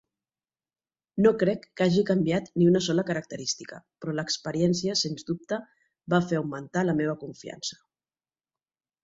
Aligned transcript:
No 1.25 1.33
crec 1.43 1.67
que 1.81 1.83
hagi 1.85 2.01
canviat 2.07 2.49
ni 2.61 2.65
una 2.69 2.81
sola 2.85 3.05
característica, 3.09 3.77
però 4.01 4.15
l'experiència 4.21 4.97
sens 5.03 5.29
dubte 5.29 5.61
va 6.15 6.23
fer 6.33 6.41
augmentar 6.41 6.87
la 6.89 6.99
meva 7.05 7.17
confiança. 7.27 7.81